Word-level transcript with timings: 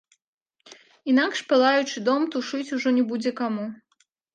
Інакш 1.13 1.39
палаючы 1.53 1.97
дом 2.11 2.21
тушыць 2.33 2.67
ужо 2.79 2.89
не 3.01 3.09
будзе 3.15 3.31
каму. 3.41 3.73